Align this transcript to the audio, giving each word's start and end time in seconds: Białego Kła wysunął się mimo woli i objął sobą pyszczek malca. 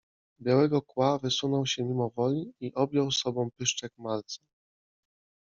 Białego 0.41 0.81
Kła 0.81 1.17
wysunął 1.17 1.65
się 1.65 1.83
mimo 1.83 2.09
woli 2.09 2.53
i 2.59 2.73
objął 2.75 3.11
sobą 3.11 3.51
pyszczek 3.51 3.93
malca. 3.97 4.41